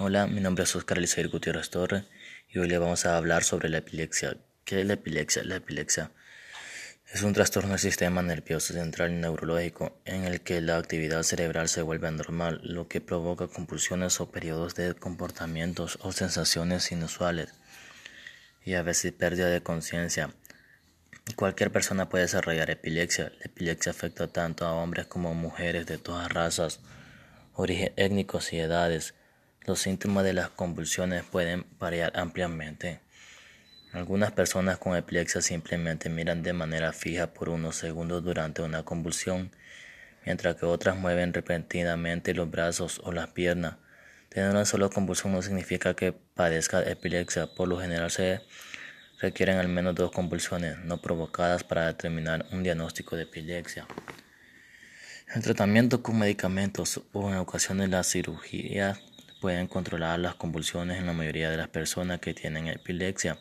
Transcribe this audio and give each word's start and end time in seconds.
Hola, 0.00 0.26
mi 0.26 0.40
nombre 0.40 0.64
es 0.64 0.74
Oscar 0.74 0.98
Elisair 0.98 1.28
Gutiérrez 1.28 1.70
Torre 1.70 2.02
y 2.48 2.58
hoy 2.58 2.66
le 2.66 2.78
vamos 2.78 3.06
a 3.06 3.16
hablar 3.16 3.44
sobre 3.44 3.68
la 3.68 3.78
epilepsia. 3.78 4.36
¿Qué 4.64 4.80
es 4.80 4.86
la 4.86 4.94
epilepsia? 4.94 5.44
La 5.44 5.54
epilepsia 5.54 6.10
es 7.12 7.22
un 7.22 7.32
trastorno 7.32 7.70
del 7.70 7.78
sistema 7.78 8.20
nervioso 8.20 8.72
central 8.72 9.12
y 9.12 9.14
neurológico 9.14 9.96
en 10.04 10.24
el 10.24 10.40
que 10.40 10.60
la 10.60 10.78
actividad 10.78 11.22
cerebral 11.22 11.68
se 11.68 11.82
vuelve 11.82 12.08
anormal, 12.08 12.60
lo 12.64 12.88
que 12.88 13.00
provoca 13.00 13.46
compulsiones 13.46 14.20
o 14.20 14.32
periodos 14.32 14.74
de 14.74 14.94
comportamientos 14.94 15.96
o 16.02 16.10
sensaciones 16.10 16.90
inusuales 16.90 17.54
y 18.64 18.74
a 18.74 18.82
veces 18.82 19.12
pérdida 19.12 19.46
de 19.46 19.62
conciencia. 19.62 20.34
Cualquier 21.36 21.70
persona 21.70 22.08
puede 22.08 22.24
desarrollar 22.24 22.68
epilepsia. 22.68 23.30
La 23.38 23.44
epilepsia 23.44 23.92
afecta 23.92 24.26
tanto 24.26 24.66
a 24.66 24.72
hombres 24.72 25.06
como 25.06 25.28
a 25.28 25.34
mujeres 25.34 25.86
de 25.86 25.98
todas 25.98 26.32
razas, 26.32 26.80
origen 27.52 27.92
étnicos 27.94 28.52
y 28.52 28.58
edades. 28.58 29.14
Los 29.66 29.80
síntomas 29.80 30.24
de 30.24 30.34
las 30.34 30.50
convulsiones 30.50 31.24
pueden 31.24 31.64
variar 31.78 32.12
ampliamente. 32.16 33.00
Algunas 33.94 34.30
personas 34.30 34.76
con 34.76 34.94
epilepsia 34.94 35.40
simplemente 35.40 36.10
miran 36.10 36.42
de 36.42 36.52
manera 36.52 36.92
fija 36.92 37.28
por 37.28 37.48
unos 37.48 37.76
segundos 37.76 38.22
durante 38.22 38.60
una 38.60 38.82
convulsión, 38.82 39.52
mientras 40.26 40.56
que 40.56 40.66
otras 40.66 40.98
mueven 40.98 41.32
repentinamente 41.32 42.34
los 42.34 42.50
brazos 42.50 43.00
o 43.04 43.12
las 43.12 43.28
piernas. 43.28 43.76
Tener 44.28 44.50
una 44.50 44.66
sola 44.66 44.90
convulsión 44.90 45.32
no 45.32 45.40
significa 45.40 45.94
que 45.94 46.12
padezca 46.12 46.82
epilepsia. 46.82 47.46
Por 47.46 47.68
lo 47.68 47.80
general 47.80 48.10
se 48.10 48.42
requieren 49.18 49.56
al 49.56 49.68
menos 49.68 49.94
dos 49.94 50.10
convulsiones 50.12 50.76
no 50.80 51.00
provocadas 51.00 51.64
para 51.64 51.86
determinar 51.86 52.44
un 52.52 52.62
diagnóstico 52.62 53.16
de 53.16 53.22
epilepsia. 53.22 53.86
El 55.34 55.40
tratamiento 55.40 56.02
con 56.02 56.18
medicamentos 56.18 57.00
o 57.14 57.30
en 57.30 57.36
ocasiones 57.36 57.88
la 57.88 58.02
cirugía 58.02 59.00
pueden 59.40 59.66
controlar 59.66 60.18
las 60.18 60.34
convulsiones 60.34 60.98
en 60.98 61.06
la 61.06 61.12
mayoría 61.12 61.50
de 61.50 61.56
las 61.56 61.68
personas 61.68 62.20
que 62.20 62.34
tienen 62.34 62.66
epilepsia. 62.68 63.38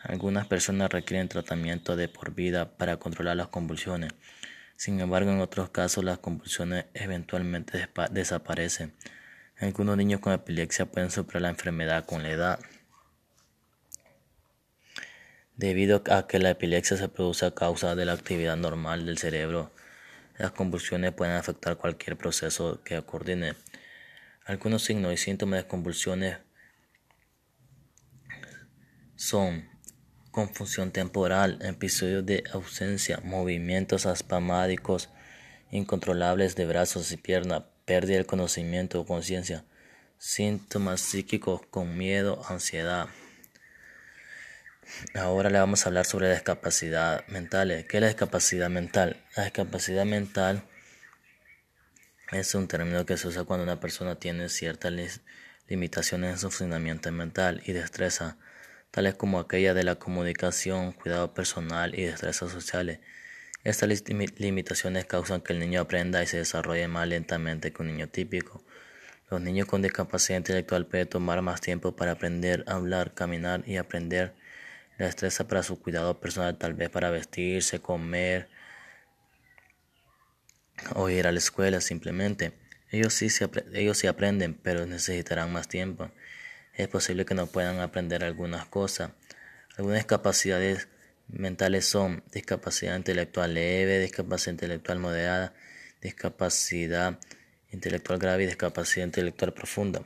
Algunas 0.00 0.46
personas 0.46 0.90
requieren 0.90 1.28
tratamiento 1.28 1.96
de 1.96 2.08
por 2.08 2.34
vida 2.34 2.76
para 2.76 2.98
controlar 2.98 3.36
las 3.36 3.48
convulsiones. 3.48 4.12
Sin 4.76 5.00
embargo, 5.00 5.30
en 5.30 5.40
otros 5.40 5.70
casos 5.70 6.04
las 6.04 6.18
convulsiones 6.18 6.84
eventualmente 6.94 7.88
desaparecen. 8.10 8.94
Algunos 9.58 9.96
niños 9.96 10.20
con 10.20 10.32
epilepsia 10.32 10.86
pueden 10.86 11.10
superar 11.10 11.42
la 11.42 11.48
enfermedad 11.48 12.04
con 12.04 12.22
la 12.22 12.30
edad. 12.30 12.60
Debido 15.56 16.02
a 16.10 16.26
que 16.26 16.38
la 16.38 16.50
epilepsia 16.50 16.98
se 16.98 17.08
produce 17.08 17.46
a 17.46 17.54
causa 17.54 17.94
de 17.94 18.04
la 18.04 18.12
actividad 18.12 18.56
normal 18.56 19.06
del 19.06 19.16
cerebro, 19.16 19.72
las 20.36 20.50
convulsiones 20.50 21.12
pueden 21.12 21.34
afectar 21.34 21.78
cualquier 21.78 22.18
proceso 22.18 22.82
que 22.84 23.00
coordine. 23.02 23.54
Algunos 24.46 24.84
signos 24.84 25.12
y 25.12 25.16
síntomas 25.16 25.64
de 25.64 25.68
convulsiones 25.68 26.38
son 29.16 29.68
confusión 30.30 30.92
temporal, 30.92 31.58
episodios 31.62 32.24
de 32.24 32.44
ausencia, 32.52 33.20
movimientos 33.24 34.06
aspamáticos 34.06 35.10
incontrolables 35.72 36.54
de 36.54 36.64
brazos 36.64 37.10
y 37.10 37.16
piernas, 37.16 37.64
pérdida 37.86 38.18
del 38.18 38.26
conocimiento 38.26 39.00
o 39.00 39.04
conciencia, 39.04 39.64
síntomas 40.16 41.00
psíquicos 41.00 41.62
con 41.68 41.98
miedo, 41.98 42.40
ansiedad. 42.48 43.08
Ahora 45.16 45.50
le 45.50 45.58
vamos 45.58 45.84
a 45.84 45.88
hablar 45.88 46.04
sobre 46.04 46.28
la 46.28 46.34
discapacidad 46.34 47.26
mental. 47.26 47.84
¿Qué 47.88 47.96
es 47.96 48.00
la 48.00 48.06
discapacidad 48.06 48.70
mental? 48.70 49.24
La 49.36 49.42
discapacidad 49.42 50.04
mental 50.04 50.62
es 52.32 52.54
un 52.54 52.66
término 52.66 53.06
que 53.06 53.16
se 53.16 53.28
usa 53.28 53.44
cuando 53.44 53.62
una 53.64 53.78
persona 53.78 54.16
tiene 54.16 54.48
ciertas 54.48 54.92
limitaciones 55.68 56.32
en 56.32 56.38
su 56.38 56.50
funcionamiento 56.50 57.12
mental 57.12 57.62
y 57.64 57.72
destreza, 57.72 58.36
tales 58.90 59.14
como 59.14 59.38
aquella 59.38 59.74
de 59.74 59.84
la 59.84 59.96
comunicación, 59.96 60.92
cuidado 60.92 61.34
personal 61.34 61.98
y 61.98 62.02
destrezas 62.02 62.50
sociales. 62.50 62.98
Estas 63.62 63.88
limitaciones 64.38 65.04
causan 65.06 65.40
que 65.40 65.52
el 65.52 65.58
niño 65.58 65.80
aprenda 65.80 66.22
y 66.22 66.26
se 66.26 66.38
desarrolle 66.38 66.88
más 66.88 67.08
lentamente 67.08 67.72
que 67.72 67.82
un 67.82 67.88
niño 67.88 68.08
típico. 68.08 68.64
Los 69.30 69.40
niños 69.40 69.66
con 69.66 69.82
discapacidad 69.82 70.38
intelectual 70.38 70.86
pueden 70.86 71.08
tomar 71.08 71.42
más 71.42 71.60
tiempo 71.60 71.96
para 71.96 72.12
aprender 72.12 72.64
a 72.68 72.74
hablar, 72.74 73.12
caminar 73.12 73.64
y 73.66 73.76
aprender 73.76 74.34
la 74.98 75.06
destreza 75.06 75.48
para 75.48 75.62
su 75.62 75.80
cuidado 75.80 76.20
personal, 76.20 76.56
tal 76.58 76.74
vez 76.74 76.90
para 76.90 77.10
vestirse, 77.10 77.80
comer, 77.80 78.48
o 80.94 81.08
ir 81.08 81.26
a 81.26 81.32
la 81.32 81.38
escuela 81.38 81.80
simplemente. 81.80 82.52
Ellos 82.90 83.14
sí, 83.14 83.28
ellos 83.72 83.98
sí 83.98 84.06
aprenden, 84.06 84.54
pero 84.54 84.86
necesitarán 84.86 85.52
más 85.52 85.68
tiempo. 85.68 86.10
Es 86.74 86.88
posible 86.88 87.24
que 87.24 87.34
no 87.34 87.46
puedan 87.46 87.80
aprender 87.80 88.22
algunas 88.22 88.66
cosas. 88.66 89.10
Algunas 89.76 89.98
discapacidades 89.98 90.88
mentales 91.28 91.86
son 91.86 92.22
discapacidad 92.32 92.96
intelectual 92.96 93.54
leve, 93.54 93.98
discapacidad 93.98 94.52
intelectual 94.52 94.98
moderada, 94.98 95.54
discapacidad 96.00 97.18
intelectual 97.72 98.18
grave 98.18 98.44
y 98.44 98.46
discapacidad 98.46 99.06
intelectual 99.06 99.52
profunda. 99.52 100.02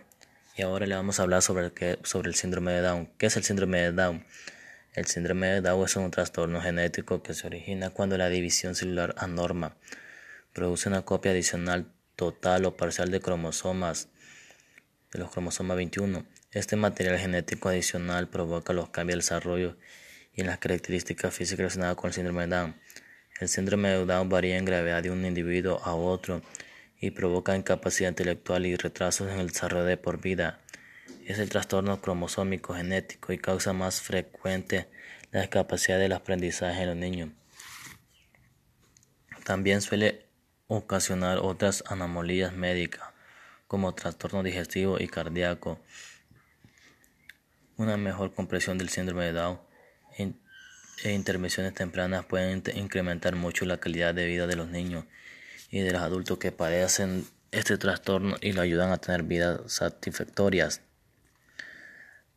Y 0.56 0.62
ahora 0.62 0.86
le 0.86 0.94
vamos 0.94 1.20
a 1.20 1.22
hablar 1.22 1.42
sobre 1.42 1.66
el, 1.66 1.98
sobre 2.04 2.28
el 2.28 2.34
síndrome 2.34 2.72
de 2.72 2.80
Down. 2.80 3.10
¿Qué 3.18 3.26
es 3.26 3.36
el 3.36 3.44
síndrome 3.44 3.80
de 3.80 3.92
Down? 3.92 4.24
El 4.94 5.06
síndrome 5.06 5.46
de 5.48 5.60
Down 5.60 5.84
es 5.84 5.96
un 5.96 6.10
trastorno 6.10 6.60
genético 6.60 7.22
que 7.22 7.34
se 7.34 7.46
origina 7.46 7.90
cuando 7.90 8.18
la 8.18 8.28
división 8.28 8.74
celular 8.74 9.14
anorma 9.18 9.76
produce 10.52 10.88
una 10.88 11.02
copia 11.02 11.32
adicional 11.32 11.92
total 12.16 12.64
o 12.66 12.76
parcial 12.76 13.10
de 13.10 13.20
cromosomas 13.20 14.08
de 15.12 15.18
los 15.18 15.30
cromosomas 15.30 15.76
21. 15.76 16.24
Este 16.52 16.76
material 16.76 17.18
genético 17.18 17.68
adicional 17.68 18.28
provoca 18.28 18.72
los 18.72 18.90
cambios 18.90 19.16
de 19.16 19.22
desarrollo 19.22 19.76
y 20.32 20.42
las 20.42 20.58
características 20.58 21.34
físicas 21.34 21.58
relacionadas 21.58 21.96
con 21.96 22.08
el 22.08 22.14
síndrome 22.14 22.42
de 22.42 22.56
Down. 22.56 22.76
El 23.40 23.48
síndrome 23.48 23.88
de 23.88 24.04
Down 24.04 24.28
varía 24.28 24.58
en 24.58 24.64
gravedad 24.64 25.02
de 25.02 25.10
un 25.10 25.24
individuo 25.24 25.80
a 25.84 25.94
otro 25.94 26.42
y 27.00 27.10
provoca 27.12 27.56
incapacidad 27.56 28.10
intelectual 28.10 28.66
y 28.66 28.76
retrasos 28.76 29.30
en 29.30 29.40
el 29.40 29.48
desarrollo 29.48 29.84
de 29.84 29.96
por 29.96 30.20
vida. 30.20 30.60
Es 31.26 31.38
el 31.38 31.48
trastorno 31.48 32.00
cromosómico 32.00 32.74
genético 32.74 33.32
y 33.32 33.38
causa 33.38 33.72
más 33.72 34.00
frecuente 34.00 34.88
la 35.32 35.40
discapacidad 35.40 35.98
del 35.98 36.12
aprendizaje 36.12 36.82
en 36.82 36.88
los 36.88 36.96
niños. 36.96 37.30
También 39.44 39.80
suele 39.80 40.29
ocasionar 40.70 41.38
otras 41.42 41.82
anomalías 41.88 42.52
médicas, 42.52 43.02
como 43.66 43.92
trastorno 43.92 44.44
digestivo 44.44 45.00
y 45.00 45.08
cardíaco, 45.08 45.80
una 47.76 47.96
mejor 47.96 48.32
compresión 48.32 48.78
del 48.78 48.88
síndrome 48.88 49.24
de 49.24 49.32
Down 49.32 49.60
e 50.16 51.12
intervenciones 51.12 51.74
tempranas 51.74 52.24
pueden 52.24 52.62
incrementar 52.74 53.34
mucho 53.34 53.64
la 53.64 53.78
calidad 53.78 54.14
de 54.14 54.26
vida 54.26 54.46
de 54.46 54.54
los 54.54 54.68
niños 54.68 55.06
y 55.70 55.80
de 55.80 55.90
los 55.90 56.02
adultos 56.02 56.38
que 56.38 56.52
padecen 56.52 57.26
este 57.50 57.76
trastorno 57.76 58.36
y 58.40 58.52
lo 58.52 58.62
ayudan 58.62 58.92
a 58.92 58.98
tener 58.98 59.24
vidas 59.24 59.60
satisfactorias. 59.66 60.82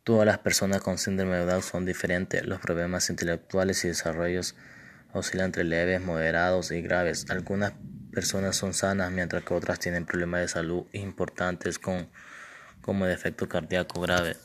Todas 0.03 0.25
las 0.25 0.39
personas 0.39 0.81
con 0.81 0.97
síndrome 0.97 1.37
de 1.37 1.45
Down 1.45 1.61
son 1.61 1.85
diferentes. 1.85 2.43
Los 2.47 2.59
problemas 2.59 3.11
intelectuales 3.11 3.85
y 3.85 3.89
desarrollos 3.89 4.55
oscilan 5.13 5.47
entre 5.47 5.65
leves, 5.65 6.01
moderados 6.01 6.71
y 6.71 6.81
graves. 6.81 7.27
Algunas 7.29 7.73
personas 8.13 8.55
son 8.55 8.73
sanas 8.73 9.11
mientras 9.11 9.43
que 9.43 9.53
otras 9.53 9.79
tienen 9.79 10.05
problemas 10.05 10.41
de 10.41 10.47
salud 10.47 10.85
importantes 10.93 11.79
como 11.79 13.05
defecto 13.05 13.49
cardíaco 13.49 13.99
grave. 14.01 14.37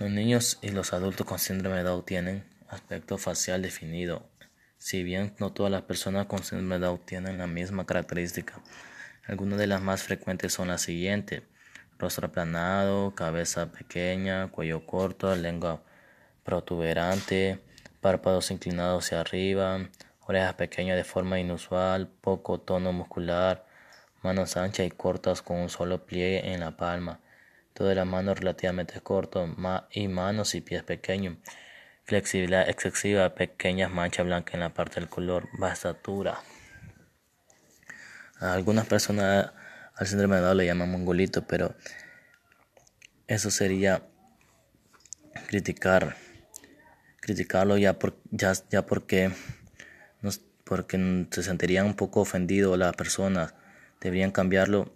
Los 0.00 0.10
niños 0.10 0.58
y 0.62 0.70
los 0.70 0.92
adultos 0.92 1.26
con 1.26 1.38
síndrome 1.38 1.76
de 1.76 1.82
Down 1.84 2.04
tienen 2.04 2.44
aspecto 2.68 3.18
facial 3.18 3.62
definido, 3.62 4.28
si 4.78 5.04
bien 5.04 5.34
no 5.38 5.52
todas 5.52 5.70
las 5.70 5.82
personas 5.82 6.26
con 6.26 6.42
síndrome 6.42 6.76
de 6.76 6.86
Down 6.86 7.06
tienen 7.06 7.38
la 7.38 7.46
misma 7.46 7.86
característica. 7.86 8.60
Algunas 9.26 9.58
de 9.58 9.66
las 9.66 9.82
más 9.82 10.02
frecuentes 10.02 10.52
son 10.52 10.68
las 10.68 10.82
siguientes: 10.82 11.42
rostro 11.98 12.26
aplanado, 12.26 13.14
cabeza 13.14 13.70
pequeña, 13.70 14.48
cuello 14.48 14.84
corto, 14.84 15.34
lengua 15.36 15.82
protuberante, 16.42 17.60
párpados 18.00 18.50
inclinados 18.50 19.04
hacia 19.04 19.20
arriba, 19.20 19.88
orejas 20.26 20.54
pequeñas 20.54 20.96
de 20.96 21.04
forma 21.04 21.38
inusual, 21.38 22.08
poco 22.08 22.60
tono 22.60 22.92
muscular, 22.92 23.66
manos 24.22 24.56
anchas 24.56 24.86
y 24.86 24.90
cortas 24.90 25.42
con 25.42 25.58
un 25.58 25.68
solo 25.68 26.06
pliegue 26.06 26.52
en 26.52 26.60
la 26.60 26.76
palma, 26.76 27.20
todas 27.74 27.94
las 27.96 28.06
manos 28.06 28.38
relativamente 28.38 29.00
cortas 29.00 29.48
y 29.90 30.08
manos 30.08 30.54
y 30.54 30.60
pies 30.60 30.82
pequeños, 30.82 31.36
flexibilidad 32.04 32.68
excesiva, 32.68 33.34
pequeñas 33.34 33.90
manchas 33.90 34.26
blancas 34.26 34.54
en 34.54 34.60
la 34.60 34.74
parte 34.74 35.00
del 35.00 35.08
color, 35.08 35.48
bastatura. 35.58 36.40
A 38.40 38.52
algunas 38.52 38.86
personas 38.86 39.52
al 39.94 40.06
síndrome 40.06 40.36
de 40.36 40.42
Down 40.42 40.56
le 40.56 40.66
llaman 40.66 40.90
mongolito, 40.90 41.46
pero 41.46 41.74
eso 43.26 43.50
sería 43.50 44.02
criticar 45.46 46.16
criticarlo 47.20 47.78
ya 47.78 47.98
por 47.98 48.18
ya, 48.30 48.52
ya 48.70 48.84
porque 48.84 49.32
porque 50.64 51.26
se 51.30 51.42
sentirían 51.42 51.86
un 51.86 51.94
poco 51.94 52.20
ofendidos 52.20 52.78
las 52.78 52.94
personas. 52.94 53.54
Deberían 54.00 54.30
cambiarlo 54.30 54.92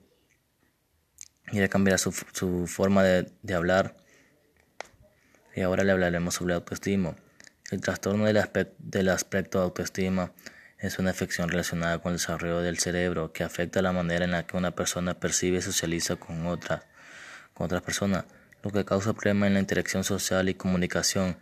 y 1.50 1.58
de 1.58 1.68
cambiar 1.68 1.98
su, 1.98 2.12
su 2.12 2.66
forma 2.66 3.02
de, 3.02 3.30
de, 3.42 3.54
hablar. 3.54 3.96
Y 5.54 5.62
ahora 5.62 5.84
le 5.84 5.92
hablaremos 5.92 6.34
sobre 6.34 6.54
autoestima. 6.54 7.16
El 7.70 7.80
trastorno 7.80 8.24
del 8.24 8.38
aspecto, 8.38 8.74
del 8.78 9.08
aspecto 9.08 9.58
de 9.58 9.64
autoestima 9.64 10.32
es 10.78 10.98
una 10.98 11.10
afección 11.10 11.48
relacionada 11.48 11.98
con 11.98 12.12
el 12.12 12.18
desarrollo 12.18 12.60
del 12.60 12.78
cerebro 12.78 13.32
que 13.32 13.44
afecta 13.44 13.82
la 13.82 13.92
manera 13.92 14.24
en 14.24 14.30
la 14.30 14.46
que 14.46 14.56
una 14.56 14.70
persona 14.70 15.18
percibe 15.18 15.58
y 15.58 15.62
socializa 15.62 16.16
con, 16.16 16.46
otra, 16.46 16.84
con 17.52 17.66
otras 17.66 17.82
personas, 17.82 18.24
lo 18.62 18.70
que 18.70 18.84
causa 18.84 19.12
problemas 19.12 19.48
en 19.48 19.54
la 19.54 19.60
interacción 19.60 20.04
social 20.04 20.48
y 20.48 20.54
comunicación. 20.54 21.36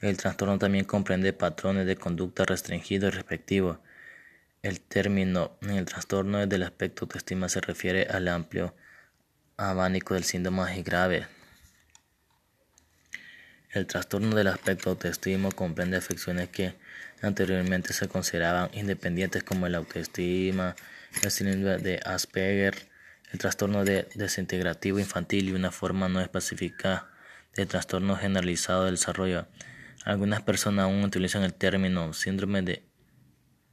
El 0.00 0.16
trastorno 0.18 0.58
también 0.58 0.84
comprende 0.84 1.32
patrones 1.32 1.86
de 1.86 1.96
conducta 1.96 2.44
restringidos 2.44 3.12
y 3.12 3.16
respectivos. 3.16 3.78
El 4.62 4.80
término 4.80 5.56
el 5.62 5.86
trastorno 5.86 6.46
del 6.46 6.62
aspecto 6.64 7.04
autoestima 7.04 7.48
se 7.48 7.60
refiere 7.60 8.06
al 8.10 8.28
amplio 8.28 8.74
abanico 9.56 10.14
del 10.14 10.24
síndrome 10.24 10.82
grave. 10.82 11.28
El 13.70 13.86
trastorno 13.86 14.34
del 14.36 14.48
aspecto 14.48 14.90
autoestima 14.90 15.50
comprende 15.50 15.96
afecciones 15.96 16.48
que 16.50 16.74
anteriormente 17.22 17.92
se 17.92 18.08
consideraban 18.08 18.70
independientes 18.74 19.44
como 19.44 19.66
el 19.66 19.74
autoestima, 19.74 20.76
el 21.22 21.30
síndrome 21.30 21.78
de 21.78 22.00
Asperger, 22.04 22.88
el 23.32 23.38
trastorno 23.38 23.84
de 23.84 24.08
desintegrativo 24.14 24.98
infantil 24.98 25.48
y 25.48 25.52
una 25.52 25.70
forma 25.70 26.08
no 26.08 26.20
específica 26.20 27.08
de 27.54 27.66
trastorno 27.66 28.16
generalizado 28.16 28.84
del 28.84 28.96
desarrollo. 28.96 29.46
Algunas 30.06 30.40
personas 30.40 30.84
aún 30.84 31.02
utilizan 31.02 31.42
el 31.42 31.52
término 31.52 32.12
síndrome 32.12 32.62
de 32.62 32.84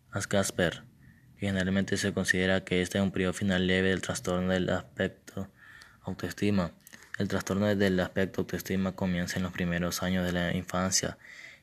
Asperger. 0.09 0.81
Generalmente 1.38 1.95
se 1.95 2.12
considera 2.12 2.63
que 2.63 2.81
este 2.81 2.97
es 2.97 3.03
un 3.03 3.12
periodo 3.12 3.33
final 3.33 3.68
leve 3.68 3.89
del 3.89 4.01
trastorno 4.01 4.51
del 4.51 4.68
aspecto 4.71 5.47
autoestima. 6.01 6.71
El 7.19 7.27
trastorno 7.27 7.68
del 7.75 8.00
aspecto 8.00 8.41
autoestima 8.41 8.94
comienza 8.94 9.38
en 9.38 9.44
los 9.44 9.51
primeros 9.51 10.01
años 10.01 10.25
de 10.25 10.31
la 10.31 10.56
infancia 10.56 11.19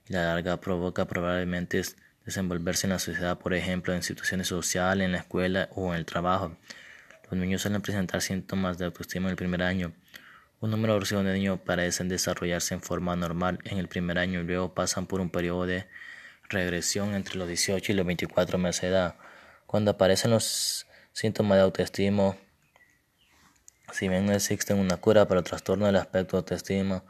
y 0.09 0.13
la 0.13 0.27
larga 0.27 0.61
provoca 0.61 1.05
probablemente 1.05 1.83
desenvolverse 2.25 2.87
en 2.87 2.93
la 2.93 3.01
sociedad, 3.01 3.41
por 3.41 3.55
ejemplo, 3.55 3.93
en 3.93 4.05
situaciones 4.05 4.47
sociales, 4.47 5.05
en 5.05 5.11
la 5.11 5.19
escuela 5.19 5.69
o 5.73 5.93
en 5.93 5.99
el 5.99 6.07
trabajo. 6.07 6.57
Los 7.29 7.41
niños 7.41 7.63
suelen 7.63 7.83
presentar 7.83 8.23
síntomas 8.23 8.79
de 8.79 8.85
autoestima 8.85 9.27
en 9.27 9.31
el 9.31 9.37
primer 9.37 9.65
año. 9.65 9.93
Un 10.61 10.71
número 10.71 10.93
reducido 10.93 11.23
de 11.23 11.33
niños 11.33 11.59
parecen 11.65 12.11
desarrollarse 12.11 12.75
en 12.75 12.83
forma 12.83 13.17
normal 13.17 13.61
en 13.65 13.79
el 13.79 13.89
primer 13.89 14.19
año 14.19 14.41
y 14.41 14.45
luego 14.45 14.75
pasan 14.75 15.07
por 15.07 15.23
un 15.23 15.31
periodo 15.31 15.65
de 15.65 15.87
regresión 16.51 17.15
entre 17.15 17.37
los 17.37 17.49
18 17.49 17.93
y 17.93 17.95
los 17.95 18.05
24 18.05 18.59
meses 18.59 18.83
de 18.83 18.89
edad. 18.89 19.15
Cuando 19.67 19.93
aparecen 19.93 20.33
los 20.33 20.87
síntomas 21.13 21.57
de 21.57 21.63
autoestima, 21.63 22.37
si 23.91 24.09
bien 24.09 24.27
no 24.27 24.33
existe 24.35 24.75
una 24.75 24.99
cura 24.99 25.27
para 25.27 25.41
el 25.41 25.47
trastorno 25.47 25.87
del 25.87 25.97
aspecto 25.97 26.37
de 26.37 26.41
autoestima, 26.41 27.05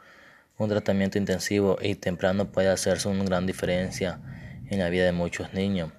un 0.57 0.69
tratamiento 0.69 1.17
intensivo 1.17 1.77
y 1.81 1.95
temprano 1.95 2.53
puede 2.53 2.69
hacerse 2.69 3.09
una 3.09 3.25
gran 3.25 3.45
diferencia 3.45 4.21
en 4.69 4.79
la 4.79 4.87
vida 4.87 5.03
de 5.03 5.11
muchos 5.11 5.53
niños. 5.53 5.91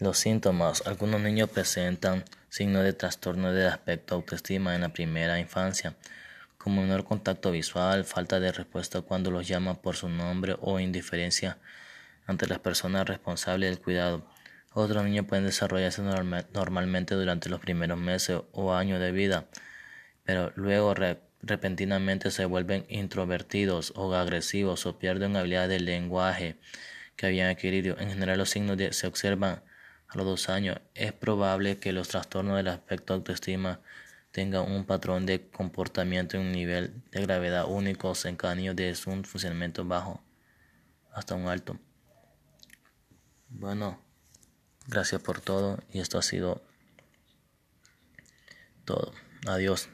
Los 0.00 0.18
síntomas. 0.18 0.86
Algunos 0.86 1.22
niños 1.22 1.48
presentan 1.48 2.24
signos 2.50 2.84
de 2.84 2.92
trastorno 2.92 3.52
del 3.52 3.68
aspecto 3.68 4.14
de 4.14 4.20
autoestima 4.20 4.74
en 4.74 4.82
la 4.82 4.90
primera 4.90 5.38
infancia, 5.38 5.96
como 6.62 6.82
menor 6.82 7.04
contacto 7.04 7.50
visual, 7.50 8.04
falta 8.04 8.38
de 8.38 8.52
respuesta 8.52 9.00
cuando 9.00 9.32
los 9.32 9.48
llaman 9.48 9.76
por 9.76 9.96
su 9.96 10.08
nombre 10.08 10.56
o 10.60 10.78
indiferencia 10.78 11.58
ante 12.26 12.46
las 12.46 12.60
personas 12.60 13.06
responsables 13.06 13.70
del 13.70 13.82
cuidado. 13.82 14.24
Otros 14.72 15.04
niños 15.04 15.26
pueden 15.26 15.44
desarrollarse 15.44 16.02
normalmente 16.54 17.16
durante 17.16 17.48
los 17.48 17.58
primeros 17.60 17.98
meses 17.98 18.42
o 18.52 18.74
años 18.74 19.00
de 19.00 19.10
vida, 19.10 19.46
pero 20.24 20.52
luego 20.54 20.94
repentinamente 21.42 22.30
se 22.30 22.44
vuelven 22.44 22.86
introvertidos 22.88 23.92
o 23.96 24.14
agresivos 24.14 24.86
o 24.86 24.98
pierden 24.98 25.36
habilidad 25.36 25.68
de 25.68 25.80
lenguaje 25.80 26.56
que 27.16 27.26
habían 27.26 27.50
adquirido. 27.50 27.98
En 27.98 28.08
general 28.08 28.38
los 28.38 28.50
signos 28.50 28.78
se 28.96 29.06
observan 29.08 29.62
a 30.06 30.16
los 30.16 30.24
dos 30.24 30.48
años. 30.48 30.78
Es 30.94 31.12
probable 31.12 31.78
que 31.78 31.92
los 31.92 32.08
trastornos 32.08 32.56
del 32.56 32.68
aspecto 32.68 33.14
autoestima 33.14 33.80
tengan 34.32 34.70
un 34.72 34.84
patrón 34.84 35.26
de 35.26 35.48
comportamiento 35.50 36.36
en 36.36 36.44
un 36.46 36.52
nivel 36.52 37.02
de 37.10 37.20
gravedad 37.22 37.66
único 37.68 38.12
niño 38.56 38.74
desde 38.74 39.10
un 39.10 39.24
funcionamiento 39.24 39.84
bajo 39.84 40.22
hasta 41.12 41.34
un 41.34 41.46
alto. 41.46 41.78
Bueno, 43.50 44.02
gracias 44.86 45.20
por 45.20 45.40
todo 45.40 45.78
y 45.92 46.00
esto 46.00 46.18
ha 46.18 46.22
sido 46.22 46.62
todo. 48.84 49.12
Adiós. 49.46 49.88